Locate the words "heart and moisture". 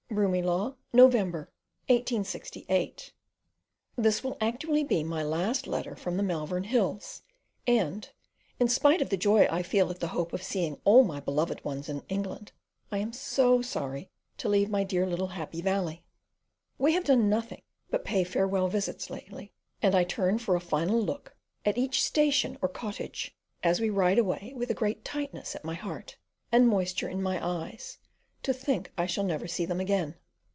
25.75-27.07